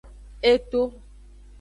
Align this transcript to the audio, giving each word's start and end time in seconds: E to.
E 0.49 0.53
to. 0.69 0.81